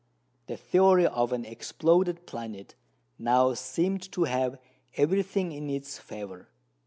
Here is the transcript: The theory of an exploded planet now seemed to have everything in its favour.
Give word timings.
The 0.47 0.57
theory 0.57 1.05
of 1.05 1.31
an 1.31 1.45
exploded 1.45 2.25
planet 2.25 2.73
now 3.19 3.53
seemed 3.53 4.11
to 4.13 4.23
have 4.23 4.57
everything 4.97 5.51
in 5.51 5.69
its 5.69 5.99
favour. 5.99 6.49